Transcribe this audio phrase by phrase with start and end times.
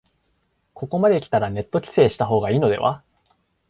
[0.73, 3.03] ここまできたらネット規制した方がいいのでは